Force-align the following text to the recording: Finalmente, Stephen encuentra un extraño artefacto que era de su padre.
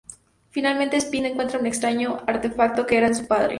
Finalmente, 0.49 0.99
Stephen 0.99 1.27
encuentra 1.31 1.59
un 1.59 1.67
extraño 1.67 2.23
artefacto 2.25 2.87
que 2.87 2.97
era 2.97 3.09
de 3.09 3.13
su 3.13 3.27
padre. 3.27 3.49